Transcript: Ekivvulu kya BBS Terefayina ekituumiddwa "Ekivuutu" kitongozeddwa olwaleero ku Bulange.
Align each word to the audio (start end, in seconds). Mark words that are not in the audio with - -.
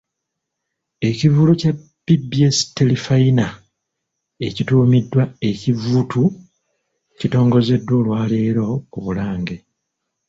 Ekivvulu 1.09 1.51
kya 1.61 1.71
BBS 2.05 2.57
Terefayina 2.75 3.47
ekituumiddwa 4.47 5.23
"Ekivuutu" 5.49 6.23
kitongozeddwa 7.19 7.95
olwaleero 8.01 8.65
ku 8.91 8.97
Bulange. 9.05 9.57